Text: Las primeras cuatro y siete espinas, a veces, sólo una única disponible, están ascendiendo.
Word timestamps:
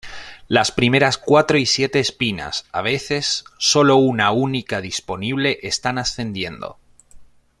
Las 0.47 0.71
primeras 0.71 1.19
cuatro 1.19 1.59
y 1.59 1.67
siete 1.67 1.99
espinas, 1.99 2.65
a 2.71 2.81
veces, 2.81 3.43
sólo 3.59 3.97
una 3.97 4.31
única 4.31 4.81
disponible, 4.81 5.59
están 5.61 5.99
ascendiendo. 5.99 6.79